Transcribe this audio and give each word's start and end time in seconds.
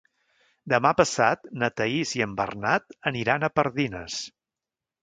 Demà 0.73 0.93
passat 1.01 1.45
na 1.65 1.69
Thaís 1.81 2.15
i 2.21 2.25
en 2.29 2.35
Bernat 2.41 2.99
aniran 3.13 3.47
a 3.47 3.53
Pardines. 3.61 4.23